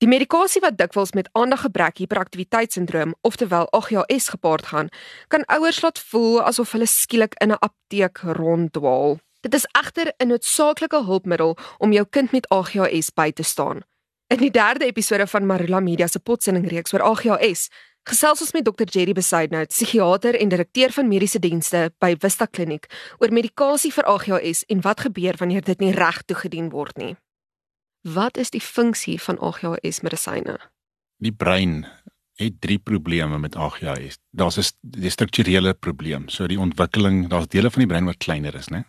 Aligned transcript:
Die 0.00 0.08
medikasie 0.08 0.62
wat 0.64 0.78
dikwels 0.80 1.10
met 1.12 1.26
aandaggebrek 1.36 1.98
hiperaktiwiteitssindroom, 2.00 3.10
oftewel 3.20 3.66
AGHS 3.76 4.30
gepaard 4.32 4.70
gaan, 4.70 4.88
kan 5.28 5.44
ouers 5.52 5.82
laat 5.84 6.00
voel 6.12 6.38
asof 6.40 6.72
hulle 6.72 6.86
skielik 6.88 7.36
in 7.44 7.52
'n 7.52 7.60
apteek 7.60 8.22
ronddwaal. 8.38 9.18
Dit 9.44 9.54
is 9.54 9.66
egter 9.80 10.12
'n 10.16 10.28
noodsaaklike 10.28 11.04
hulpmiddel 11.04 11.56
om 11.78 11.92
jou 11.92 12.06
kind 12.10 12.32
met 12.32 12.48
AGHS 12.48 13.10
by 13.10 13.30
te 13.32 13.42
staan. 13.42 13.80
In 14.26 14.38
die 14.38 14.50
derde 14.50 14.84
episode 14.84 15.26
van 15.26 15.46
Marula 15.46 15.80
Media 15.80 16.06
se 16.06 16.18
potsendingreeks 16.18 16.92
oor 16.92 17.02
AGHS, 17.02 17.68
gesels 18.04 18.40
ons 18.40 18.52
met 18.52 18.64
Dr. 18.64 18.84
Jerry 18.84 19.12
Besaidnout, 19.12 19.68
psigiater 19.68 20.40
en 20.40 20.48
direkteur 20.48 20.90
van 20.92 21.08
mediese 21.08 21.38
dienste 21.38 21.92
by 21.98 22.16
Vista 22.18 22.46
Kliniek, 22.46 22.86
oor 23.18 23.32
medikasie 23.32 23.92
vir 23.92 24.04
AGHS 24.04 24.64
en 24.64 24.80
wat 24.80 25.00
gebeur 25.00 25.34
wanneer 25.36 25.62
dit 25.62 25.78
nie 25.80 25.92
reg 25.92 26.22
toegedien 26.22 26.70
word 26.70 26.96
nie. 26.96 27.16
Wat 28.00 28.36
is 28.36 28.50
die 28.50 28.60
funksie 28.60 29.20
van 29.20 29.38
AGHS 29.40 30.00
medisyne? 30.00 30.56
Die 31.20 31.32
brein 31.32 31.84
het 32.40 32.60
drie 32.60 32.78
probleme 32.78 33.38
met 33.38 33.56
AGHS. 33.56 34.18
Daar's 34.30 34.56
'n 34.56 35.10
strukturele 35.10 35.74
probleem. 35.74 36.28
So 36.28 36.46
die 36.46 36.60
ontwikkeling, 36.60 37.28
daar's 37.28 37.48
dele 37.48 37.70
van 37.70 37.78
die 37.78 37.88
brein 37.88 38.04
wat 38.04 38.16
kleiner 38.16 38.54
is, 38.54 38.68
né? 38.68 38.84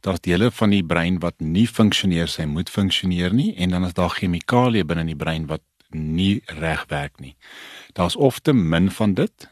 Daar's 0.00 0.20
dele 0.20 0.50
van 0.50 0.70
die 0.70 0.84
brein 0.84 1.18
wat 1.18 1.40
nie 1.40 1.68
funksioneer 1.68 2.28
sy 2.28 2.44
moet 2.44 2.70
funksioneer 2.70 3.34
nie 3.34 3.54
en 3.56 3.70
dan 3.70 3.84
is 3.84 3.92
daar 3.92 4.10
chemikalieë 4.10 4.84
binne 4.84 5.00
in 5.00 5.12
die 5.12 5.24
brein 5.24 5.46
wat 5.46 5.62
nie 5.88 6.42
reg 6.46 6.84
werk 6.88 7.20
nie. 7.20 7.36
Daar's 7.92 8.16
of 8.16 8.38
te 8.38 8.52
min 8.52 8.90
van 8.90 9.14
dit 9.14 9.50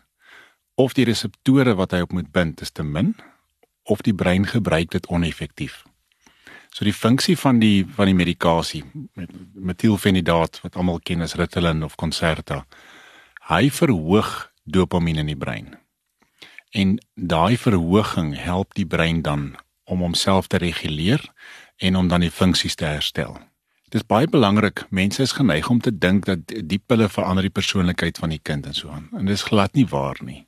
of 0.75 0.93
die 0.93 1.05
reseptore 1.05 1.75
wat 1.75 1.91
hy 1.91 2.01
op 2.01 2.13
moet 2.13 2.33
bind 2.33 2.61
is 2.61 2.71
te 2.71 2.83
min 2.83 3.17
of 3.83 4.03
die 4.03 4.15
brein 4.15 4.47
gebruik 4.47 4.91
dit 4.91 5.07
oneffektief. 5.07 5.83
So 6.73 6.85
die 6.89 6.97
funksie 6.97 7.37
van 7.37 7.59
die 7.61 7.85
van 7.85 8.09
die 8.09 8.17
medikasie 8.17 8.83
met 9.13 9.31
metielfenidaat 9.53 10.63
wat 10.63 10.77
almal 10.77 11.03
ken 11.05 11.21
as 11.21 11.37
Ritalin 11.37 11.85
of 11.85 11.99
Concerta. 12.01 12.63
Hy 13.51 13.69
verhoog 13.71 14.53
dopamien 14.65 15.21
in 15.21 15.29
die 15.29 15.37
brein. 15.37 15.75
En 16.73 16.97
daai 17.15 17.59
verhoging 17.61 18.33
help 18.41 18.73
die 18.75 18.87
brein 18.89 19.21
dan 19.23 19.53
om 19.85 20.01
homself 20.01 20.49
te 20.49 20.57
reguleer 20.57 21.21
en 21.77 21.97
om 21.97 22.09
dan 22.09 22.25
die 22.25 22.33
funksies 22.33 22.75
te 22.75 22.89
herstel. 22.89 23.37
Dit 23.93 24.01
is 24.01 24.09
baie 24.09 24.27
belangrik. 24.27 24.87
Mense 24.89 25.23
is 25.23 25.37
geneig 25.37 25.69
om 25.69 25.81
te 25.81 25.93
dink 25.93 26.25
dat 26.25 26.49
die 26.49 26.81
pille 26.81 27.11
verander 27.13 27.45
die 27.45 27.53
persoonlikheid 27.53 28.17
van 28.19 28.33
die 28.33 28.41
kind 28.41 28.67
en 28.67 28.75
so 28.75 28.89
aan. 28.89 29.11
En 29.13 29.29
dit 29.29 29.37
is 29.37 29.45
glad 29.45 29.75
nie 29.77 29.87
waar 29.93 30.17
nie. 30.25 30.47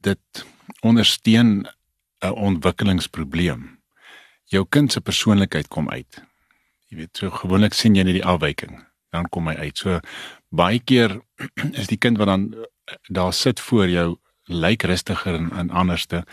Dit 0.00 0.46
ondersteun 0.80 1.68
'n 2.24 2.32
ontwikkelingsprobleem 2.32 3.83
jou 4.52 4.64
kind 4.68 4.92
se 4.92 5.00
persoonlikheid 5.00 5.68
kom 5.72 5.88
uit. 5.90 6.20
Jy 6.90 6.98
weet, 7.02 7.16
so 7.18 7.32
gewoonlik 7.32 7.74
sien 7.74 7.96
jy 7.96 8.04
net 8.06 8.18
die 8.18 8.26
afwyking, 8.26 8.76
dan 9.14 9.28
kom 9.32 9.48
hy 9.50 9.56
uit. 9.66 9.80
So 9.80 10.00
baie 10.54 10.80
keer 10.80 11.16
is 11.80 11.90
die 11.90 12.00
kind 12.00 12.20
wat 12.20 12.30
dan 12.30 12.50
eh, 12.52 12.98
daar 13.08 13.32
sit 13.32 13.60
voor 13.60 13.88
jou 13.88 14.08
lyk 14.52 14.84
rustiger 14.84 15.38
en, 15.38 15.50
en 15.56 15.70
anderste, 15.70 16.24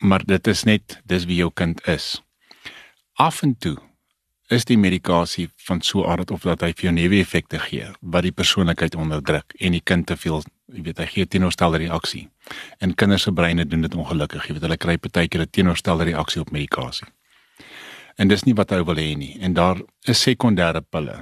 maar 0.00 0.24
dit 0.24 0.46
is 0.48 0.64
net 0.64 1.00
dis 1.04 1.26
wie 1.28 1.42
jou 1.42 1.50
kind 1.52 1.82
is. 1.88 2.22
Af 3.20 3.42
en 3.44 3.52
toe 3.60 3.76
is 4.52 4.64
die 4.68 4.78
medikasie 4.80 5.48
van 5.66 5.80
so 5.84 6.04
aard 6.08 6.30
of 6.32 6.44
dat 6.44 6.64
hy 6.64 6.72
vir 6.72 6.88
jou 6.88 6.94
neeweffekte 6.96 7.60
gee 7.66 7.90
wat 8.00 8.24
die 8.26 8.32
persoonlikheid 8.32 8.96
onderdruk 8.96 9.54
en 9.60 9.76
die 9.76 9.82
kind 9.84 10.06
te 10.08 10.16
veel, 10.20 10.42
jy 10.72 10.84
weet, 10.88 11.00
hy 11.00 11.06
gee 11.12 11.28
teenoorstelde 11.28 11.80
reaksie. 11.84 12.26
En 12.80 12.96
kinders 12.96 13.24
se 13.28 13.32
breine 13.32 13.64
doen 13.68 13.84
dit 13.84 13.94
ongelukkig, 13.96 14.48
jy 14.48 14.56
weet, 14.56 14.66
hulle 14.66 14.80
kry 14.80 14.96
partykeer 14.96 15.44
'n 15.44 15.52
teenoorstelde 15.52 16.08
reaksie 16.12 16.40
op 16.40 16.52
medikasie 16.52 17.08
en 18.16 18.28
dis 18.28 18.44
nie 18.46 18.54
wat 18.54 18.70
hy 18.74 18.82
wil 18.86 19.00
hê 19.00 19.14
nie. 19.18 19.34
En 19.40 19.54
daar 19.56 19.80
is 20.08 20.22
sekondêre 20.22 20.82
pille. 20.90 21.16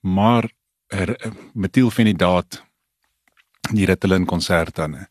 Maar 0.00 0.48
er, 0.92 1.16
metielfenidaat 1.54 2.62
die 3.72 3.86
Ritalin 3.86 4.26
konsertane 4.26 5.08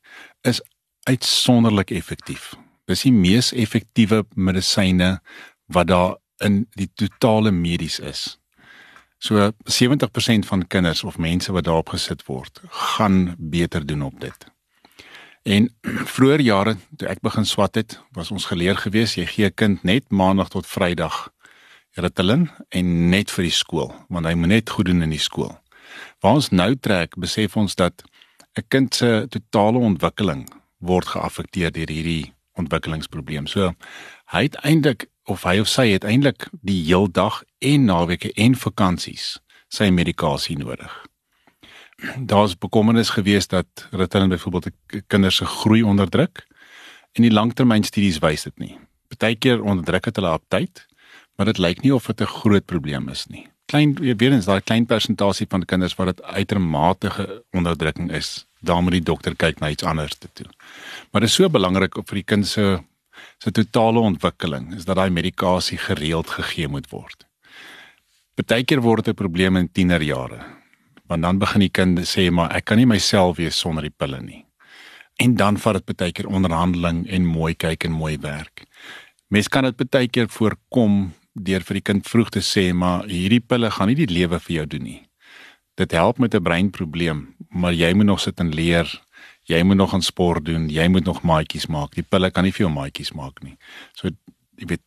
is 0.48 0.62
uitsonderlik 1.10 1.92
effektief. 1.92 2.54
Dis 2.88 3.04
die 3.04 3.14
mees 3.14 3.52
effektiewe 3.54 4.24
medisyne 4.36 5.20
wat 5.74 5.92
daar 5.92 6.18
in 6.44 6.66
die 6.76 6.90
totale 6.96 7.52
medies 7.52 8.00
is. 8.00 8.38
So 9.20 9.52
70% 9.66 10.46
van 10.46 10.68
kinders 10.68 11.04
of 11.04 11.18
mense 11.18 11.52
wat 11.52 11.66
daarop 11.66 11.96
gesit 11.96 12.26
word 12.28 12.62
gaan 12.70 13.36
beter 13.40 13.86
doen 13.86 14.04
op 14.06 14.20
dit 14.22 14.50
En 15.46 15.70
vroeër 16.16 16.42
jare 16.42 16.74
toe 16.98 17.08
ek 17.12 17.22
begin 17.22 17.46
swat 17.46 17.78
het, 17.78 18.00
was 18.18 18.32
ons 18.34 18.48
geleer 18.50 18.80
gewees 18.82 19.14
jy 19.14 19.26
gee 19.30 19.46
'n 19.46 19.54
kind 19.54 19.84
net 19.84 20.10
maandag 20.10 20.50
tot 20.50 20.66
vrydag 20.66 21.30
Ritalin 21.96 22.50
en 22.70 23.10
net 23.10 23.32
vir 23.32 23.46
die 23.46 23.54
skool, 23.54 23.94
want 24.10 24.26
hy 24.26 24.34
moet 24.34 24.50
net 24.50 24.70
goed 24.70 24.90
doen 24.90 25.06
in 25.06 25.14
die 25.14 25.22
skool. 25.22 25.54
Waar 26.20 26.42
ons 26.42 26.50
nou 26.50 26.76
trek, 26.76 27.16
besef 27.16 27.56
ons 27.56 27.76
dat 27.76 28.04
'n 28.58 28.66
kind 28.68 28.96
se 28.96 29.28
totale 29.30 29.78
ontwikkeling 29.78 30.50
word 30.80 31.06
geaffekteer 31.06 31.72
deur 31.72 31.90
hierdie 31.90 32.34
ontwikkelingsprobleem. 32.58 33.48
So 33.48 33.76
hy 34.34 34.42
het 34.44 34.56
eintlik 34.56 35.06
of 35.26 35.44
hy 35.44 35.60
of 35.60 35.68
sy 35.68 35.92
het 35.94 36.04
eintlik 36.04 36.50
die 36.62 36.84
heel 36.84 37.12
dag 37.12 37.44
en 37.60 37.86
naweke 37.86 38.34
en 38.34 38.56
vakansies 38.56 39.40
sy 39.70 39.90
medikasie 39.90 40.58
nodig 40.58 41.06
daar's 42.18 42.58
bekommernis 42.58 43.10
geweest 43.10 43.50
dat 43.50 43.88
Ritalin 43.92 44.30
byvoorbeeld 44.30 44.70
kinders 45.08 45.36
se 45.36 45.46
groei 45.46 45.84
onderdruk 45.84 46.48
en 47.12 47.22
die 47.22 47.32
langtermynstudies 47.32 48.20
wys 48.20 48.44
dit 48.44 48.58
nie. 48.60 48.78
Partykeer 49.08 49.64
onderdruk 49.64 50.10
dit 50.10 50.16
hulle 50.16 50.34
aptyd, 50.36 50.86
maar 51.36 51.46
dit 51.52 51.58
lyk 51.58 51.82
nie 51.82 51.94
of 51.96 52.06
dit 52.06 52.22
'n 52.22 52.26
groot 52.42 52.66
probleem 52.66 53.10
is 53.10 53.26
nie. 53.28 53.48
Klein 53.66 53.96
weer 53.96 54.32
eens 54.32 54.46
daai 54.46 54.62
klein 54.62 54.86
persentasie 54.86 55.48
van 55.50 55.66
kinders 55.66 55.96
wat 55.96 56.08
dit 56.08 56.22
uitermate 56.22 57.44
onderdrukking 57.52 58.12
is, 58.12 58.46
dan 58.60 58.84
moet 58.84 58.92
die 58.92 59.04
dokter 59.04 59.36
kyk 59.36 59.60
na 59.60 59.70
iets 59.70 59.84
anders 59.84 60.16
te 60.18 60.28
doen. 60.34 60.52
Maar 61.12 61.22
dit 61.22 61.30
is 61.30 61.36
so 61.36 61.50
belangrik 61.50 61.94
vir 61.94 62.16
die 62.16 62.24
kind 62.24 62.48
se 62.48 62.84
se 63.38 63.52
totale 63.52 64.00
ontwikkeling 64.00 64.76
is 64.76 64.86
dat 64.86 64.96
daai 64.96 65.10
medikasie 65.10 65.78
gereeld 65.78 66.30
gegee 66.30 66.68
moet 66.68 66.90
word. 66.90 67.26
Partykeer 68.36 68.82
word 68.82 69.06
dit 69.06 69.14
'n 69.14 69.18
probleem 69.18 69.56
in 69.56 69.72
tienerjare 69.72 70.65
want 71.08 71.22
dan 71.22 71.40
begin 71.40 71.66
die 71.66 71.70
kind 71.70 72.00
sê 72.10 72.30
maar 72.32 72.52
ek 72.56 72.66
kan 72.66 72.78
nie 72.78 72.90
myself 72.90 73.38
wees 73.38 73.60
sonder 73.60 73.86
die 73.86 73.94
pille 73.94 74.22
nie. 74.22 74.46
En 75.22 75.36
dan 75.36 75.58
vat 75.58 75.80
dit 75.80 75.98
baie 75.98 76.12
keer 76.12 76.28
onderhandeling 76.28 77.06
en 77.08 77.26
mooi 77.26 77.54
kyk 77.56 77.86
en 77.88 77.96
mooi 77.96 78.18
werk. 78.20 78.66
Mens 79.32 79.48
kan 79.48 79.64
dit 79.64 79.90
baie 79.92 80.08
keer 80.08 80.28
voorkom 80.30 81.14
deur 81.34 81.64
vir 81.68 81.80
die 81.80 81.86
kind 81.92 82.08
vroeg 82.08 82.32
te 82.36 82.42
sê 82.44 82.72
maar 82.74 83.08
hierdie 83.12 83.44
pille 83.44 83.72
gaan 83.72 83.92
nie 83.92 84.00
die 84.00 84.12
lewe 84.12 84.40
vir 84.40 84.56
jou 84.56 84.66
doen 84.76 84.84
nie. 84.84 85.02
Dit 85.76 85.92
help 85.92 86.20
met 86.20 86.34
'n 86.36 86.44
breinprobleem, 86.44 87.36
maar 87.50 87.74
jy 87.74 87.94
moet 87.94 88.06
nog 88.06 88.20
sit 88.20 88.40
en 88.40 88.54
leer. 88.54 89.02
Jy 89.44 89.64
moet 89.64 89.78
nog 89.78 89.94
aan 89.94 90.02
sport 90.02 90.46
doen, 90.46 90.70
jy 90.70 90.88
moet 90.88 91.06
nog 91.06 91.22
maatjies 91.22 91.68
maak. 91.68 91.94
Die 91.96 92.04
pille 92.04 92.32
kan 92.32 92.44
nie 92.44 92.52
vir 92.52 92.66
jou 92.66 92.74
maatjies 92.74 93.14
maak 93.14 93.44
nie. 93.44 93.58
So 93.94 94.10
jy 94.58 94.66
weet 94.66 94.82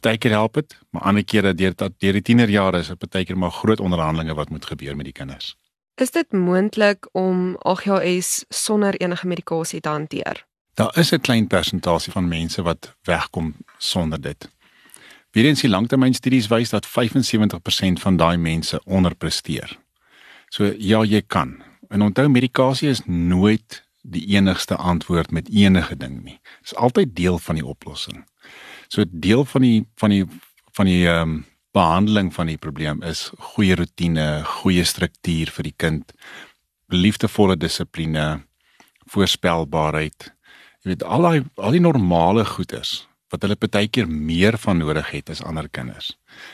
baie 0.00 0.18
keer 0.18 0.30
help 0.30 0.54
dit, 0.54 0.76
maar 0.90 1.02
ander 1.02 1.24
kere 1.24 1.54
deur 1.54 1.74
dat 1.74 1.92
deur 1.98 2.12
die 2.12 2.22
tienerjare 2.22 2.78
is 2.78 2.92
baie 3.10 3.24
keer 3.24 3.36
maar 3.36 3.50
groot 3.50 3.80
onderhandelinge 3.80 4.34
wat 4.34 4.50
moet 4.50 4.64
gebeur 4.64 4.96
met 4.96 5.04
die 5.04 5.12
kinders. 5.12 5.56
Is 5.94 6.10
dit 6.10 6.32
moontlik 6.32 7.08
om 7.12 7.56
AGHS 7.58 8.44
sonder 8.48 8.94
enige 8.94 9.26
medikasie 9.26 9.80
te 9.80 9.88
hanteer? 9.88 10.46
Daar 10.74 10.98
is 10.98 11.12
'n 11.12 11.20
klein 11.20 11.46
persentasie 11.46 12.12
van 12.12 12.28
mense 12.28 12.62
wat 12.62 12.96
wegkom 13.02 13.54
sonder 13.78 14.20
dit. 14.20 14.50
Weerens 15.30 15.60
die 15.60 15.70
langtermynstudies 15.70 16.46
wys 16.46 16.70
dat 16.70 16.86
75% 16.86 18.00
van 18.00 18.16
daai 18.16 18.36
mense 18.36 18.80
onderpresteer. 18.84 19.78
So 20.48 20.74
ja, 20.78 21.04
jy 21.04 21.22
kan. 21.26 21.62
En 21.88 22.02
onthou 22.02 22.28
medikasie 22.28 22.88
is 22.88 23.04
nooit 23.04 23.84
die 24.02 24.26
enigste 24.26 24.76
antwoord 24.76 25.30
met 25.30 25.48
enige 25.48 25.96
ding 25.96 26.22
nie. 26.22 26.40
Dit 26.42 26.64
is 26.64 26.74
altyd 26.74 27.16
deel 27.16 27.38
van 27.38 27.54
die 27.54 27.66
oplossing. 27.66 28.24
So 28.88 29.04
deel 29.10 29.44
van 29.44 29.60
die 29.60 29.86
van 29.94 30.10
die 30.10 30.24
van 30.72 30.84
die 30.84 31.08
ehm 31.08 31.20
um, 31.20 31.44
behandeling 31.74 32.30
van 32.34 32.50
die 32.50 32.58
probleem 32.60 33.02
is 33.02 33.28
goeie 33.54 33.74
rotine, 33.78 34.44
goeie 34.60 34.84
struktuur 34.86 35.50
vir 35.56 35.68
die 35.68 35.76
kind, 35.76 36.12
liefdevolle 36.94 37.56
dissipline, 37.58 38.44
voorspelbaarheid. 39.10 40.30
Jy 40.84 40.92
weet 40.92 41.04
al 41.04 41.26
daai 41.26 41.42
al 41.56 41.76
die 41.76 41.82
normale 41.82 42.44
goeders 42.46 43.02
wat 43.32 43.42
hulle 43.42 43.58
baie 43.58 43.88
keer 43.90 44.06
meer 44.06 44.54
van 44.62 44.78
nodig 44.78 45.08
het 45.10 45.30
as 45.32 45.42
ander 45.42 45.66
kinders. 45.66 46.12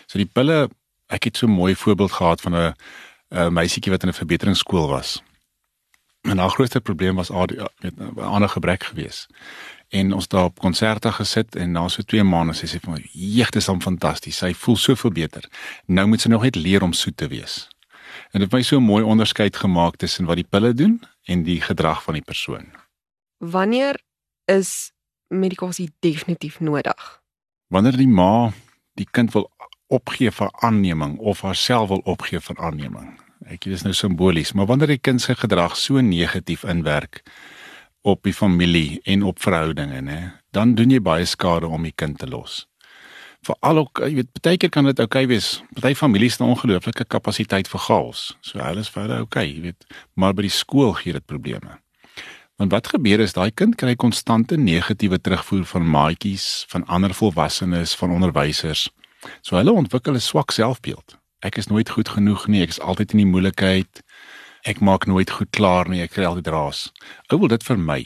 So 0.09 0.17
die 0.17 0.29
pille, 0.29 0.71
ek 1.13 1.29
het 1.29 1.37
so 1.37 1.47
'n 1.47 1.53
mooi 1.53 1.75
voorbeeld 1.75 2.13
gehad 2.13 2.41
van 2.41 2.55
'n 2.55 2.75
'n 3.31 3.53
meisietjie 3.53 3.93
wat 3.93 4.03
in 4.03 4.09
'n 4.09 4.21
verbeteringsskool 4.23 4.89
was. 4.89 5.23
En 6.23 6.39
haar 6.39 6.51
grootste 6.51 6.81
probleem 6.81 7.17
was 7.17 7.31
'n 7.31 7.69
ander 8.17 8.49
gebrek 8.49 8.85
geweest 8.85 9.29
en 9.91 10.13
ons 10.15 10.29
daar 10.29 10.45
op 10.45 10.61
konserte 10.63 11.13
gesit 11.13 11.57
en 11.57 11.73
na 11.75 11.89
so 11.89 12.03
2 12.03 12.23
maande 12.23 12.55
sê 12.55 12.69
sy 12.71 12.79
vir 12.79 12.93
my, 12.93 13.01
"Jeg, 13.13 13.51
dit 13.51 13.63
is 13.63 13.67
hom 13.67 13.81
fantasties. 13.83 14.37
Sy 14.37 14.53
voel 14.55 14.77
soveel 14.77 15.11
beter. 15.11 15.45
Nou 15.87 16.07
moet 16.07 16.21
sy 16.21 16.29
nog 16.29 16.43
net 16.43 16.57
leer 16.57 16.83
om 16.83 16.93
soet 16.93 17.17
te 17.17 17.29
wees." 17.29 17.69
En 18.31 18.41
dit 18.41 18.43
het 18.43 18.53
my 18.53 18.63
so 18.63 18.77
'n 18.77 18.83
mooi 18.83 19.05
onderskeid 19.05 19.57
gemaak 19.57 19.97
tussen 19.97 20.25
wat 20.25 20.37
die 20.37 20.47
pille 20.51 20.75
doen 20.75 21.03
en 21.25 21.43
die 21.43 21.61
gedrag 21.61 22.03
van 22.03 22.15
die 22.15 22.23
persoon. 22.23 22.67
Wanneer 23.39 24.01
is 24.45 24.93
medikasie 25.29 25.91
definitief 25.99 26.61
nodig? 26.61 27.23
Wanneer 27.67 27.97
die 27.97 28.09
ma 28.09 28.53
die 28.95 29.09
kind 29.11 29.33
wil 29.33 29.51
opgee 29.87 30.31
vir 30.31 30.51
aanneming 30.53 31.19
of 31.19 31.41
haarself 31.41 31.89
wil 31.89 32.03
opgee 32.05 32.41
vir 32.41 32.57
aanneming. 32.57 33.19
Ek 33.51 33.65
dis 33.65 33.83
nou 33.83 33.95
simbolies, 33.95 34.53
maar 34.53 34.67
wanneer 34.67 34.87
die 34.87 34.99
kind 34.99 35.21
se 35.21 35.35
gedrag 35.35 35.77
so 35.77 36.01
negatief 36.01 36.65
inwerk 36.65 37.23
op 38.03 38.23
die 38.23 38.35
familie 38.35 39.01
en 39.05 39.23
op 39.23 39.41
verhoudinge, 39.43 40.01
nê, 40.01 40.21
dan 40.51 40.75
doen 40.75 40.91
jy 40.91 41.01
baie 41.05 41.25
skade 41.29 41.69
om 41.69 41.83
die 41.85 41.95
kind 41.97 42.19
te 42.19 42.29
los. 42.29 42.65
Veral 43.45 43.79
ook, 43.85 44.03
jy 44.05 44.15
weet, 44.19 44.41
baie 44.45 44.61
keer 44.61 44.73
kan 44.73 44.89
dit 44.89 44.99
oukei 45.01 45.25
okay 45.25 45.31
wees. 45.31 45.61
Party 45.77 45.95
families 45.97 46.37
het 46.37 46.43
'n 46.47 46.53
ongelooflike 46.53 47.05
kapasiteit 47.05 47.69
vir 47.69 47.81
chaos. 47.81 48.37
So 48.41 48.59
hulle 48.59 48.81
is 48.81 48.89
vir 48.89 49.03
hulle 49.03 49.19
oukei, 49.21 49.49
okay, 49.49 49.55
jy 49.55 49.61
weet, 49.61 49.87
maar 50.15 50.35
by 50.35 50.43
die 50.43 50.57
skool 50.57 50.93
gee 50.93 51.13
dit 51.13 51.27
probleme. 51.27 51.81
Want 52.57 52.73
wat 52.73 52.89
gebeur 52.89 53.21
is 53.21 53.33
daai 53.33 53.51
kind 53.51 53.77
kry 53.77 53.95
konstante 53.97 54.57
negatiewe 54.57 55.21
terugvoer 55.21 55.65
van 55.65 55.91
maatjies, 55.91 56.65
van 56.69 56.85
ander 56.87 57.15
volwassenes, 57.15 57.95
van 57.95 58.11
onderwysers. 58.11 58.91
So 59.41 59.57
hulle 59.57 59.73
ontwikkel 59.73 60.15
'n 60.15 60.21
swak 60.21 60.51
selfbeeld. 60.51 61.17
Ek 61.41 61.57
is 61.57 61.67
nooit 61.67 61.89
goed 61.89 62.09
genoeg 62.09 62.47
nie, 62.47 62.63
ek 62.63 62.69
is 62.69 62.81
altyd 62.81 63.13
in 63.13 63.19
die 63.19 63.27
moeilikheid 63.27 64.03
ek 64.69 64.81
maak 64.81 65.07
nooit 65.07 65.31
goed 65.31 65.51
klaar 65.57 65.89
nie, 65.89 66.03
ek 66.05 66.15
kry 66.17 66.25
altyd 66.29 66.51
raas. 66.53 66.89
Ou 67.31 67.39
wil 67.41 67.53
dit 67.53 67.65
vir 67.65 67.79
my, 67.79 68.01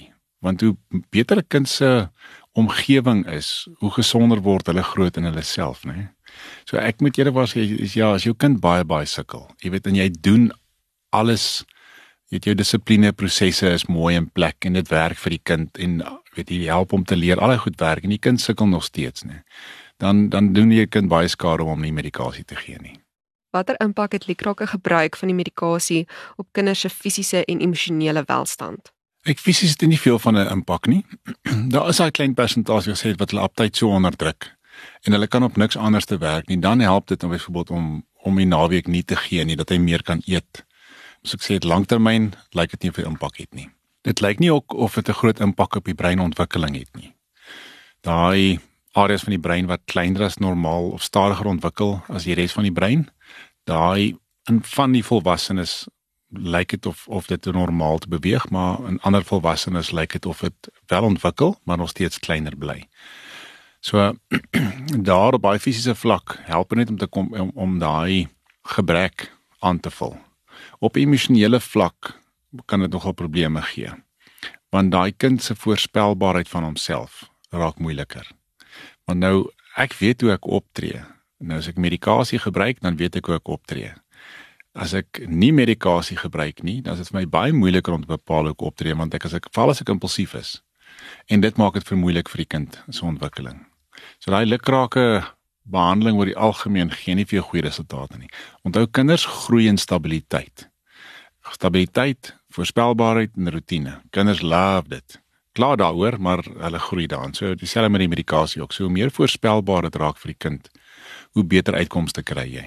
want 0.44 0.60
hoe 0.60 0.76
beter 1.10 1.38
'n 1.38 1.48
kind 1.48 1.68
se 1.68 2.08
omgewing 2.54 3.26
is, 3.26 3.66
hoe 3.80 3.90
gesonder 3.90 4.40
word 4.42 4.66
hulle 4.66 4.82
groot 4.82 5.16
in 5.16 5.24
hulle 5.24 5.42
self, 5.42 5.84
nê? 5.84 6.08
So 6.66 6.76
ek 6.76 7.00
moet 7.00 7.18
eerder 7.18 7.32
was 7.32 7.54
is 7.56 7.94
ja, 7.94 8.14
as 8.14 8.24
jou 8.24 8.34
kind 8.34 8.60
baie 8.60 8.84
baie 8.84 9.06
sukkel, 9.06 9.48
jy 9.62 9.70
weet 9.70 9.86
en 9.86 9.94
jy 9.94 10.08
doen 10.20 10.50
alles 11.12 11.64
het 12.30 12.44
jou 12.44 12.54
dissipline 12.54 13.12
prosesse 13.12 13.68
is 13.70 13.86
mooi 13.86 14.16
in 14.16 14.26
plek 14.26 14.66
en 14.66 14.72
dit 14.72 14.90
werk 14.90 15.18
vir 15.18 15.30
die 15.30 15.42
kind 15.44 15.78
en 15.78 16.02
weet 16.36 16.50
jy 16.50 16.66
help 16.66 16.90
hom 16.90 17.04
te 17.04 17.16
leer, 17.16 17.38
al 17.38 17.54
die 17.54 17.62
goed 17.62 17.80
werk 17.80 18.04
en 18.04 18.10
die 18.10 18.22
kind 18.22 18.40
sukkel 18.40 18.66
nog 18.66 18.84
steeds, 18.84 19.24
nê? 19.24 19.42
Dan 20.02 20.28
dan 20.28 20.52
doen 20.52 20.72
jy 20.74 20.86
kind 20.90 21.08
baie 21.08 21.28
skade 21.28 21.62
om 21.62 21.68
hom 21.68 21.82
nie 21.82 21.94
medikasie 21.94 22.44
te 22.44 22.58
gee 22.58 22.78
nie. 22.82 22.98
Watter 23.54 23.78
impak 23.78 24.12
het 24.12 24.26
Likrake 24.26 24.66
gebruik 24.66 25.16
van 25.16 25.30
die 25.30 25.36
medikasie 25.36 26.06
op 26.36 26.48
kinders 26.52 26.80
se 26.80 26.90
fisiese 26.90 27.44
en 27.44 27.60
emosionele 27.62 28.24
welstand? 28.26 28.90
Ek 29.30 29.38
fisies 29.38 29.76
het 29.76 29.86
nie 29.86 30.00
veel 30.00 30.18
van 30.18 30.34
'n 30.36 30.50
impak 30.50 30.86
nie. 30.90 31.04
Daar 31.74 31.88
is 31.88 32.00
'n 32.00 32.10
klein 32.10 32.34
persentasie 32.34 32.92
wat 32.92 33.02
sê 33.02 33.14
wat 33.16 33.30
hulle 33.30 33.42
aptyd 33.42 33.76
so 33.76 33.88
onderdruk 33.88 34.50
en 35.06 35.12
hulle 35.12 35.26
kan 35.26 35.42
op 35.42 35.56
niks 35.56 35.76
anders 35.76 36.04
te 36.04 36.18
werk 36.18 36.48
nie. 36.48 36.58
Dan 36.58 36.80
help 36.80 37.06
dit 37.06 37.22
om 37.22 37.30
byvoorbeeld 37.30 37.70
om 37.70 38.04
om 38.24 38.36
die 38.36 38.46
naweek 38.46 38.86
nie 38.86 39.04
te 39.04 39.16
gee 39.16 39.44
nie 39.44 39.56
dat 39.56 39.68
hy 39.68 39.78
meer 39.78 40.02
kan 40.02 40.22
eet. 40.26 40.64
So 41.22 41.36
ek 41.36 41.42
sê 41.42 41.48
dit 41.60 41.64
lanktermyn 41.64 42.32
lyk 42.50 42.70
dit 42.70 42.82
nie 42.82 42.92
veel 42.92 43.06
impak 43.06 43.36
het 43.36 43.54
nie. 43.54 43.70
Dit 44.02 44.20
lyk 44.20 44.38
nie 44.38 44.52
ook 44.52 44.72
of 44.72 44.94
dit 44.94 45.08
'n 45.08 45.12
groot 45.12 45.40
impak 45.40 45.76
op 45.76 45.84
die 45.84 45.94
breinontwikkeling 45.94 46.74
het 46.76 46.96
nie. 46.96 47.14
Daai 48.00 48.58
areas 48.92 49.22
van 49.22 49.30
die 49.30 49.42
brein 49.42 49.66
wat 49.66 49.80
kleiner 49.84 50.22
as 50.22 50.38
normaal 50.38 50.90
of 50.90 51.02
stadiger 51.02 51.46
ontwikkel 51.46 52.02
as 52.08 52.24
die 52.24 52.34
res 52.34 52.52
van 52.52 52.62
die 52.62 52.72
brein, 52.72 53.08
daai 53.64 54.16
in 54.50 54.62
van 54.62 54.92
die 54.92 55.04
volwassenes 55.04 55.84
lyk 56.34 56.74
dit 56.74 56.86
of 56.86 57.06
of 57.08 57.26
dit 57.26 57.44
normaal 57.44 57.98
te 57.98 58.08
beweeg, 58.08 58.48
maar 58.50 58.78
in 58.88 59.00
ander 59.00 59.24
volwassenes 59.24 59.90
lyk 59.90 60.12
dit 60.12 60.26
of 60.26 60.40
dit 60.40 60.70
wel 60.86 61.02
ontwikkel, 61.02 61.58
maar 61.64 61.76
nog 61.76 61.88
steeds 61.88 62.18
kleiner 62.18 62.56
bly. 62.56 62.88
So 63.80 64.16
daar 65.10 65.34
op 65.34 65.42
baie 65.42 65.60
fisiese 65.60 65.94
vlak 65.94 66.38
help 66.44 66.74
net 66.74 66.90
om 66.90 66.96
te 66.96 67.06
kom 67.06 67.32
om, 67.34 67.50
om 67.54 67.78
daai 67.78 68.28
gebrek 68.62 69.30
aan 69.58 69.80
te 69.80 69.90
vul. 69.90 70.16
Op 70.78 70.96
emosionele 70.96 71.60
vlak 71.60 72.18
kan 72.64 72.80
dit 72.80 72.90
nogal 72.90 73.12
probleme 73.12 73.62
gee. 73.62 73.90
Want 74.68 74.90
daai 74.90 75.12
kind 75.16 75.42
se 75.42 75.54
voorspelbaarheid 75.54 76.48
van 76.48 76.64
homself 76.64 77.30
raak 77.50 77.78
moeiliker. 77.78 78.30
Want 79.04 79.18
nou 79.18 79.50
ek 79.76 79.94
weet 79.98 80.20
hoe 80.20 80.32
ek 80.32 80.46
optree 80.46 81.02
Nou 81.38 81.58
as 81.58 81.68
ek 81.70 81.80
medikasie 81.80 82.38
gebruik, 82.38 82.80
dan 82.84 82.98
weet 83.00 83.18
ek 83.20 83.28
hoe 83.30 83.38
ek 83.38 83.50
optree. 83.52 83.92
As 84.74 84.94
ek 84.94 85.22
nie 85.30 85.52
medikasie 85.54 86.16
gebruik 86.18 86.62
nie, 86.66 86.80
dan 86.82 86.94
is 86.94 87.04
dit 87.04 87.12
vir 87.12 87.20
my 87.20 87.26
baie 87.30 87.54
moeiliker 87.54 87.94
om 87.94 88.02
te 88.02 88.10
bepaal 88.10 88.48
hoe 88.48 88.56
ek 88.56 88.66
optree 88.66 88.94
want 88.98 89.14
ek 89.14 89.28
as 89.28 89.36
ek 89.38 89.50
val 89.54 89.70
as 89.70 89.82
ek 89.82 89.92
impulsief 89.94 90.34
is. 90.38 90.58
En 91.30 91.42
dit 91.42 91.56
maak 91.60 91.78
dit 91.78 91.86
vermoeilik 91.86 92.30
vir 92.30 92.44
die 92.44 92.50
kind 92.56 92.78
se 92.90 93.04
ontwikkeling. 93.06 93.62
So 94.18 94.34
daai 94.34 94.46
lukrake 94.46 95.24
behandeling 95.64 96.18
oor 96.18 96.28
die 96.28 96.36
algemeen 96.36 96.92
gee 96.92 97.16
nie 97.16 97.26
vir 97.28 97.40
jou 97.40 97.48
goeie 97.50 97.64
resultate 97.64 98.18
nie. 98.20 98.30
Onthou 98.66 98.86
kinders 98.86 99.24
groei 99.24 99.68
in 99.70 99.80
stabiliteit. 99.80 100.68
Stabiliteit, 101.54 102.32
voorspelbaarheid 102.54 103.36
en 103.36 103.52
rotine. 103.52 103.98
Kinders 104.12 104.42
love 104.42 104.88
dit. 104.88 105.18
Klaar 105.54 105.78
daaroor, 105.78 106.18
maar 106.18 106.42
hulle 106.42 106.80
groei 106.82 107.06
daarin. 107.06 107.34
So 107.34 107.54
dieselfde 107.54 107.92
met 107.92 108.02
die 108.02 108.10
medikasie 108.10 108.62
ook. 108.62 108.72
So 108.72 108.88
hoe 108.88 108.92
meer 108.92 109.12
voorspelbaar 109.14 109.88
dit 109.88 109.98
raak 110.00 110.18
vir 110.18 110.32
die 110.32 110.40
kind, 110.40 110.70
hoe 111.34 111.44
beter 111.44 111.74
uitkomste 111.74 112.22
kry 112.22 112.46
jy. 112.48 112.64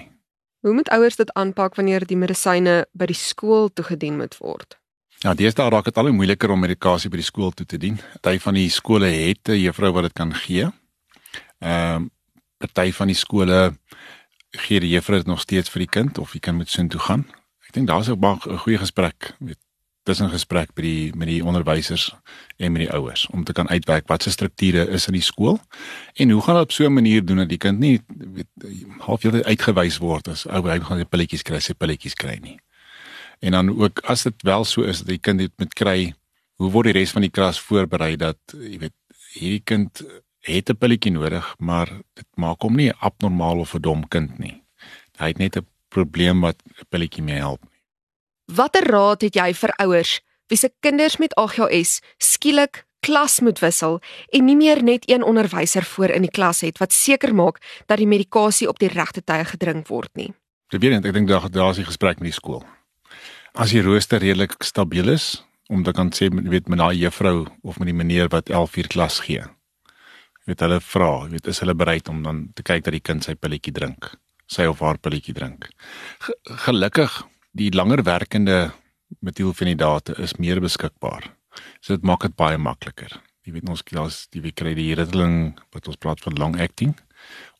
Hoe 0.66 0.74
moet 0.74 0.90
ouers 0.90 1.16
dit 1.16 1.30
aanpak 1.38 1.78
wanneer 1.78 2.04
die 2.06 2.18
medisyne 2.18 2.82
by 2.92 3.06
die 3.08 3.16
skool 3.16 3.70
toegedien 3.72 4.18
moet 4.18 4.36
word? 4.42 4.76
Ja, 5.22 5.34
deesdae 5.34 5.70
raak 5.70 5.88
dit 5.88 5.96
al 5.98 6.10
hoe 6.10 6.14
moeiliker 6.14 6.52
om 6.54 6.60
medikasie 6.62 7.10
by 7.10 7.18
die 7.18 7.26
skool 7.26 7.50
toe 7.54 7.66
te 7.66 7.78
dien. 7.78 7.96
Party 8.22 8.38
van 8.42 8.58
die 8.58 8.68
skole 8.70 9.08
het 9.10 9.48
'n 9.48 9.58
juffrou 9.58 9.92
wat 9.92 10.02
dit 10.10 10.12
kan 10.12 10.34
gee. 10.34 10.70
Ehm 11.58 11.94
um, 11.96 12.10
party 12.58 12.92
van 12.92 13.06
die 13.06 13.16
skole 13.16 13.78
gee 14.50 14.80
die 14.80 14.90
juffrou 14.90 15.18
dit 15.18 15.26
nog 15.26 15.40
steeds 15.40 15.70
vir 15.70 15.80
die 15.80 15.92
kind 15.96 16.18
of 16.18 16.32
die 16.32 16.40
kind 16.40 16.56
moet 16.56 16.70
sin 16.70 16.88
toe 16.88 17.00
gaan. 17.00 17.26
Ek 17.66 17.72
dink 17.72 17.86
daar's 17.86 18.08
ook 18.08 18.20
'n 18.20 18.58
goeie 18.58 18.78
gesprek 18.78 19.34
met 19.38 19.58
tussen 20.08 20.30
gesprek 20.32 20.72
by 20.76 20.84
die 20.84 21.16
met 21.18 21.28
die 21.28 21.40
onderwysers 21.44 22.08
en 22.56 22.72
met 22.74 22.86
die 22.86 22.92
ouers 22.96 23.26
om 23.34 23.44
te 23.44 23.54
kan 23.56 23.68
uitwerk 23.68 24.08
wat 24.08 24.24
se 24.24 24.32
strukture 24.32 24.86
is 24.96 25.08
in 25.10 25.18
die 25.18 25.24
skool 25.24 25.58
en 26.16 26.32
hoe 26.34 26.40
gaan 26.44 26.56
hulle 26.56 26.68
op 26.68 26.72
so 26.72 26.86
'n 26.86 26.94
manier 26.94 27.24
doen 27.24 27.42
dat 27.44 27.48
die 27.48 27.60
kind 27.64 27.78
nie 27.78 28.00
weet 28.08 28.48
halfjare 29.06 29.44
uitgewys 29.44 29.98
word 29.98 30.28
as 30.28 30.46
ou 30.46 30.62
hy 30.68 30.80
gaan 30.80 30.98
sy 30.98 31.04
pilletjies 31.04 31.42
kry, 31.42 31.60
sy 31.60 31.74
pilletjies 31.74 32.14
kry 32.14 32.38
nie. 32.42 32.58
En 33.40 33.52
dan 33.52 33.68
ook 33.70 34.00
as 34.04 34.22
dit 34.22 34.42
wel 34.42 34.64
so 34.64 34.82
is 34.82 34.98
dat 34.98 35.08
die 35.08 35.18
kind 35.18 35.38
dit 35.38 35.52
met 35.58 35.74
kry, 35.74 36.14
hoe 36.58 36.70
word 36.70 36.90
die 36.90 36.98
res 36.98 37.12
van 37.14 37.22
die 37.22 37.30
klas 37.30 37.60
voorberei 37.60 38.16
dat 38.16 38.38
jy 38.52 38.78
weet 38.78 38.96
hierdie 39.34 39.62
kind 39.64 40.02
het 40.40 40.70
'n 40.70 40.76
pilletjie 40.76 41.12
nodig, 41.12 41.54
maar 41.58 41.88
dit 42.14 42.26
maak 42.34 42.62
hom 42.62 42.76
nie 42.76 42.92
abnormaal 42.92 43.58
of 43.58 43.74
'n 43.74 43.80
dom 43.80 44.08
kind 44.08 44.38
nie. 44.38 44.62
Hy 45.18 45.26
het 45.26 45.38
net 45.38 45.56
'n 45.56 45.66
probleem 45.88 46.40
wat 46.40 46.56
'n 46.64 46.86
pilletjie 46.88 47.22
mee 47.22 47.36
help. 47.36 47.62
Watter 48.48 48.86
raad 48.88 49.20
het 49.26 49.36
jy 49.36 49.52
vir 49.52 49.72
ouers 49.84 50.18
wie 50.48 50.56
se 50.56 50.70
kinders 50.80 51.18
met 51.20 51.34
AGHS 51.36 51.98
skielik 52.16 52.86
klas 53.04 53.40
moet 53.44 53.60
wissel 53.60 53.98
en 54.32 54.46
nie 54.48 54.56
meer 54.56 54.80
net 54.82 55.04
een 55.10 55.22
onderwyser 55.22 55.84
voor 55.84 56.14
in 56.16 56.24
die 56.24 56.32
klas 56.32 56.62
het 56.64 56.80
wat 56.80 56.96
seker 56.96 57.34
maak 57.36 57.60
dat 57.86 58.00
die 58.00 58.08
medikasie 58.08 58.68
op 58.68 58.80
die 58.80 58.88
regte 58.88 59.20
tye 59.20 59.44
gedrink 59.44 59.92
word 59.92 60.08
nie? 60.16 60.32
Probeer 60.72 60.96
net, 60.96 61.04
ek 61.04 61.12
dink 61.16 61.28
daar 61.28 61.50
daar 61.52 61.70
is 61.76 61.78
'n 61.78 61.92
gesprek 61.92 62.20
met 62.20 62.32
die 62.32 62.40
skool. 62.40 62.64
As 63.52 63.70
die 63.70 63.82
rooster 63.82 64.18
redelik 64.18 64.62
stabiel 64.62 65.08
is, 65.08 65.44
om 65.68 65.84
te 65.84 65.92
kan 65.92 66.10
sê 66.10 66.28
weet 66.32 66.68
met 66.68 66.78
daai 66.78 66.96
juffrou 66.96 67.46
of 67.62 67.78
met 67.78 67.86
die 67.86 67.94
meneer 67.94 68.28
wat 68.28 68.48
11 68.48 68.76
uur 68.76 68.88
klas 68.88 69.20
gee. 69.20 69.44
Weet 70.44 70.60
hulle 70.60 70.80
vra, 70.80 71.28
weet 71.28 71.46
is 71.46 71.60
hulle 71.60 71.74
bereid 71.74 72.08
om 72.08 72.22
dan 72.22 72.50
te 72.54 72.62
kyk 72.62 72.84
dat 72.84 72.92
die 72.92 73.04
kind 73.04 73.24
sy 73.24 73.34
pilletjie 73.34 73.72
drink, 73.72 74.14
sy 74.46 74.64
of 74.64 74.80
haar 74.80 74.98
pilletjie 74.98 75.34
drink. 75.34 75.68
Ge 76.18 76.32
gelukkig 76.44 77.28
die 77.52 77.70
langer 77.74 78.02
werkende 78.02 78.70
metielfenidate 79.24 80.14
is 80.22 80.36
meer 80.36 80.60
beskikbaar. 80.60 81.30
So 81.80 81.96
dit 81.96 82.04
maak 82.06 82.26
dit 82.26 82.36
baie 82.36 82.58
makliker. 82.58 83.12
Jy 83.46 83.54
weet 83.56 83.70
ons 83.72 83.82
klas 83.82 84.26
die 84.34 84.42
we 84.44 84.52
kry 84.52 84.74
die 84.76 84.92
Ritalin 84.94 85.56
wat 85.72 85.88
ons 85.88 85.96
praat 85.96 86.20
van 86.20 86.36
long 86.38 86.58
acting 86.60 86.94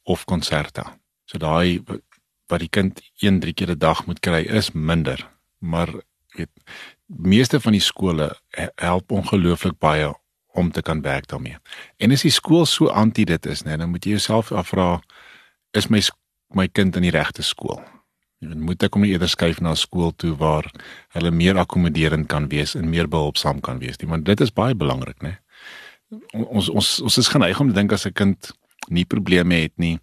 of 0.04 0.26
Concerta. 0.28 0.85
So 1.25 1.40
daai 1.40 1.80
wat 2.49 2.61
die 2.61 2.71
kind 2.73 3.00
1 3.23 3.40
3 3.40 3.52
keer 3.52 3.71
'n 3.73 3.78
dag 3.78 4.07
moet 4.07 4.21
kry 4.21 4.45
is 4.45 4.73
minder, 4.73 5.18
maar 5.61 5.88
weet 6.37 6.50
meeste 7.07 7.61
van 7.61 7.73
die 7.73 7.80
skole 7.80 8.37
help 8.76 9.11
ongelooflik 9.11 9.78
baie 9.78 10.12
om 10.52 10.71
te 10.71 10.83
kan 10.83 11.02
werk 11.02 11.26
daarmee. 11.26 11.57
En 11.97 12.12
as 12.12 12.23
die 12.23 12.30
skool 12.30 12.66
so 12.66 12.88
anti 12.88 13.25
dit 13.25 13.47
is, 13.47 13.62
nee, 13.62 13.76
dan 13.76 13.90
moet 13.90 14.04
jy 14.04 14.11
jouself 14.11 14.52
afvra 14.52 15.00
is 15.73 15.88
my 15.88 16.02
my 16.54 16.68
kind 16.68 16.97
in 16.97 17.02
die 17.02 17.12
regte 17.12 17.42
skool? 17.42 17.83
Jy 18.38 18.54
moet 18.54 18.83
ek 18.87 18.95
hom 18.95 19.04
eerder 19.04 19.30
skuif 19.30 19.59
na 19.64 19.75
skool 19.75 20.12
toe 20.14 20.35
waar 20.38 20.68
hulle 21.16 21.30
meer 21.35 21.59
akkommoderend 21.59 22.28
kan 22.30 22.47
wees 22.52 22.76
en 22.78 22.90
meer 22.90 23.09
behulpsaam 23.11 23.61
kan 23.61 23.80
wees. 23.83 23.99
Want 24.02 24.28
dit 24.28 24.40
is 24.40 24.54
baie 24.54 24.76
belangrik, 24.78 25.18
né? 25.23 25.38
Ons 26.33 26.68
ons 26.71 26.92
ons 27.04 27.18
is 27.18 27.28
geneig 27.28 27.59
om 27.61 27.68
te 27.68 27.75
dink 27.75 27.92
as 27.92 28.07
'n 28.07 28.12
kind 28.12 28.52
nie 28.88 29.04
probleme 29.04 29.54
het 29.54 29.75
nie 29.76 29.99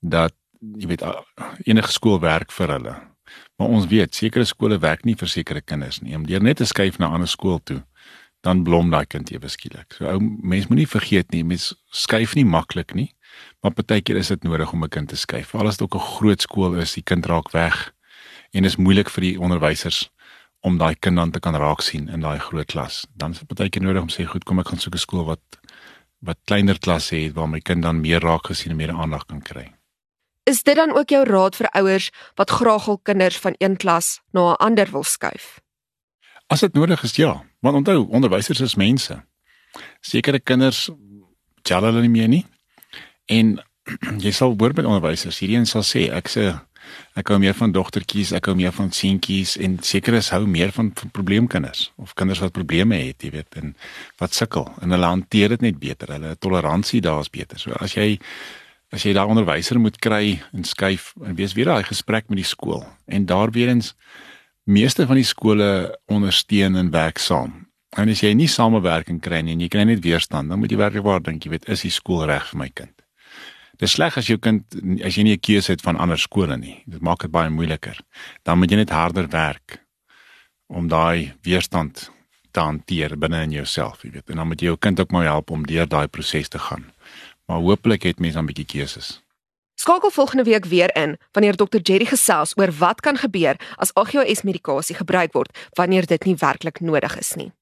dat 0.00 0.34
jy 0.60 0.86
weet 0.88 1.02
enige 1.64 1.92
skool 1.92 2.20
werk 2.20 2.52
vir 2.52 2.68
hulle. 2.68 2.94
Maar 3.56 3.68
ons 3.68 3.86
weet 3.86 4.14
sekere 4.14 4.44
skole 4.44 4.78
werk 4.78 5.04
nie 5.04 5.16
vir 5.16 5.28
sekere 5.28 5.60
kinders 5.60 6.02
nie. 6.02 6.16
Om 6.16 6.26
deur 6.26 6.42
net 6.42 6.56
te 6.56 6.64
skuif 6.64 6.98
na 6.98 7.08
'n 7.08 7.14
ander 7.14 7.28
skool 7.28 7.60
toe, 7.64 7.82
dan 8.42 8.62
blom 8.62 8.90
daai 8.90 9.06
kind 9.06 9.30
ewe 9.30 9.48
skielik. 9.48 9.92
So 9.96 10.06
ou 10.06 10.20
mens 10.20 10.68
moenie 10.68 10.88
vergeet 10.88 11.32
nie, 11.32 11.44
mens 11.44 11.74
skuif 11.90 12.34
nie 12.34 12.44
maklik 12.44 12.94
nie. 12.94 13.14
Maar 13.60 13.72
partykeer 13.72 14.16
is 14.16 14.28
dit 14.28 14.42
nodig 14.42 14.72
om 14.72 14.84
'n 14.84 14.88
kind 14.88 15.08
te 15.08 15.16
skuif. 15.16 15.48
Veral 15.48 15.66
as 15.68 15.76
dit 15.76 15.86
ook 15.86 16.00
'n 16.00 16.06
groot 16.16 16.40
skool 16.40 16.74
is, 16.74 16.92
die 16.92 17.02
kind 17.02 17.26
raak 17.26 17.50
weg 17.50 17.92
en 18.50 18.64
is 18.64 18.76
moeilik 18.76 19.10
vir 19.10 19.20
die 19.20 19.40
onderwysers 19.40 20.10
om 20.60 20.78
daai 20.78 20.94
kind 20.94 21.16
dan 21.16 21.30
te 21.30 21.40
kan 21.40 21.54
raak 21.54 21.80
sien 21.80 22.08
in 22.08 22.20
daai 22.20 22.38
groot 22.38 22.66
klas. 22.66 23.06
Dan 23.16 23.30
is 23.30 23.38
dit 23.38 23.48
partykeer 23.48 23.82
nodig 23.82 24.02
om 24.02 24.08
sê 24.08 24.24
goed, 24.24 24.44
kom 24.44 24.58
ek 24.58 24.68
gaan 24.68 24.78
soek 24.78 24.94
'n 24.94 24.98
skool 24.98 25.24
wat 25.24 25.42
wat 26.24 26.38
kleiner 26.44 26.78
klasse 26.78 27.16
het 27.16 27.34
waar 27.34 27.48
my 27.48 27.60
kind 27.60 27.82
dan 27.82 28.00
meer 28.00 28.20
raak 28.20 28.46
gesien 28.46 28.70
en 28.70 28.76
meer 28.76 28.92
aandag 28.92 29.26
kan 29.26 29.42
kry. 29.42 29.74
Is 30.44 30.62
dit 30.62 30.76
dan 30.76 30.92
ook 30.96 31.08
jou 31.08 31.24
raad 31.24 31.56
vir 31.56 31.68
ouers 31.72 32.10
wat 32.34 32.50
graag 32.50 32.84
hul 32.84 32.98
kinders 32.98 33.38
van 33.38 33.54
een 33.58 33.76
klas 33.76 34.20
na 34.32 34.52
'n 34.52 34.56
ander 34.56 34.90
wil 34.90 35.04
skuif? 35.04 35.60
As 36.46 36.60
dit 36.60 36.74
nodig 36.74 37.02
is, 37.02 37.16
ja. 37.16 37.44
Want 37.60 37.76
onthou, 37.76 38.08
onderwysers 38.08 38.60
is 38.60 38.74
mense. 38.74 39.24
Sekere 40.00 40.40
kinders 40.40 40.90
tel 41.62 41.82
hulle 41.82 42.00
nie 42.00 42.12
meer 42.12 42.28
nie. 42.28 42.46
En 43.32 43.56
jy 44.24 44.32
sal 44.32 44.54
hoor 44.58 44.74
met 44.76 44.88
onderwysers, 44.88 45.40
hierdie 45.42 45.58
een 45.60 45.68
sal 45.68 45.84
sê 45.86 46.08
ek 46.12 46.30
sê 46.32 46.50
ek 47.16 47.30
hou 47.32 47.38
meer 47.40 47.54
van 47.56 47.72
dogtertjies, 47.72 48.34
ek 48.36 48.50
hou 48.50 48.54
meer 48.58 48.72
van 48.76 48.90
seentjies 48.92 49.54
en 49.62 49.78
sekeres 49.84 50.28
hou 50.34 50.42
meer 50.50 50.72
van, 50.74 50.90
van 50.98 51.12
probleemkinders 51.16 51.86
of 52.00 52.12
kinders 52.18 52.42
wat 52.44 52.52
probleme 52.56 52.98
het, 53.00 53.24
jy 53.24 53.32
weet, 53.38 53.56
en 53.60 53.72
wat 54.20 54.36
sukkel 54.36 54.68
en 54.82 54.92
hulle 54.92 55.12
hanteer 55.14 55.54
dit 55.56 55.64
net 55.70 55.80
beter. 55.80 56.12
Hulle 56.16 56.34
toleransie 56.36 57.00
daar 57.04 57.24
is 57.24 57.32
beter. 57.32 57.60
So 57.60 57.76
as 57.80 57.96
jy 57.96 58.18
as 58.94 59.02
jy 59.02 59.14
daai 59.16 59.26
onderwyser 59.26 59.80
moet 59.82 59.96
kry 59.98 60.36
en 60.54 60.66
skuif 60.68 61.12
en 61.24 61.34
wees 61.38 61.56
weer 61.56 61.72
daai 61.72 61.88
gesprek 61.88 62.28
met 62.30 62.38
die 62.38 62.46
skool 62.46 62.84
en 63.10 63.24
daar 63.26 63.50
weer 63.50 63.72
eens 63.72 63.94
meeste 64.70 65.06
van 65.08 65.18
die 65.18 65.26
skole 65.26 65.96
ondersteun 66.06 66.76
en 66.78 66.92
werk 66.94 67.18
saam. 67.18 67.64
En 67.98 68.10
as 68.10 68.22
jy 68.22 68.32
nie 68.34 68.50
samewerking 68.50 69.20
kry 69.22 69.40
nie 69.42 69.54
en 69.54 69.64
jy 69.64 69.70
kry 69.70 69.84
net 69.88 70.02
weerstand, 70.04 70.50
dan 70.50 70.62
moet 70.62 70.72
jy 70.72 70.78
werklik 70.78 71.06
waar 71.06 71.22
dink, 71.22 71.44
jy 71.44 71.56
weet, 71.56 71.68
is 71.70 71.84
die 71.86 71.92
skool 71.94 72.24
reg 72.26 72.46
vir 72.50 72.62
my 72.62 72.70
kind? 72.74 73.03
Dis 73.76 73.96
sleg 73.96 74.16
as 74.16 74.26
jou 74.26 74.38
kind 74.38 74.64
as 75.04 75.16
jy 75.16 75.22
nie 75.22 75.36
'n 75.36 75.40
keuse 75.40 75.72
het 75.72 75.82
van 75.82 75.96
ander 75.96 76.18
skole 76.18 76.56
nie. 76.56 76.82
Dit 76.86 77.00
maak 77.00 77.20
dit 77.20 77.30
baie 77.30 77.50
moeiliker. 77.50 77.98
Dan 78.42 78.58
moet 78.58 78.70
jy 78.70 78.76
net 78.76 78.90
harder 78.90 79.28
werk 79.28 79.84
om 80.66 80.88
daai 80.88 81.34
weerstand 81.42 82.10
te 82.50 82.60
hanteer 82.60 83.18
binne 83.18 83.42
in 83.42 83.50
jouself, 83.50 84.02
jy 84.02 84.10
weet. 84.10 84.30
En 84.30 84.36
dan 84.36 84.46
moet 84.46 84.60
jy 84.60 84.66
jou 84.66 84.78
kind 84.78 85.00
ook 85.00 85.10
maar 85.10 85.24
help 85.24 85.50
om 85.50 85.66
deur 85.66 85.88
daai 85.88 86.06
proses 86.06 86.48
te 86.48 86.58
gaan. 86.58 86.92
Maar 87.46 87.58
hopelik 87.58 88.02
het 88.02 88.20
mense 88.20 88.38
'n 88.38 88.46
bietjie 88.46 88.66
keuses. 88.66 89.24
Skakel 89.74 90.10
volgende 90.10 90.44
week 90.44 90.64
weer 90.64 90.96
in 90.96 91.16
wanneer 91.32 91.56
Dr 91.56 91.78
Jerry 91.82 92.04
gesels 92.04 92.54
oor 92.56 92.70
wat 92.78 93.00
kan 93.00 93.16
gebeur 93.16 93.56
as 93.76 93.90
AGS 93.94 94.42
medikasie 94.42 94.94
gebruik 94.96 95.32
word 95.32 95.58
wanneer 95.74 96.06
dit 96.06 96.24
nie 96.24 96.36
werklik 96.36 96.80
nodig 96.80 97.18
is 97.18 97.34
nie. 97.34 97.52